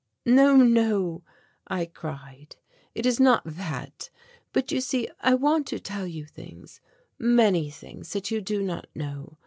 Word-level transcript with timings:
"No, 0.25 0.55
no!" 0.57 1.21
I 1.67 1.85
cried, 1.85 2.55
"it 2.95 3.05
is 3.05 3.19
not 3.19 3.43
that; 3.45 4.09
but 4.51 4.71
you 4.71 4.81
see 4.81 5.07
I 5.19 5.35
want 5.35 5.67
to 5.67 5.79
tell 5.79 6.07
you 6.07 6.25
things; 6.25 6.81
many 7.19 7.69
things 7.69 8.11
that 8.13 8.31
you 8.31 8.41
do 8.41 8.63
not 8.63 8.87
know. 8.95 9.37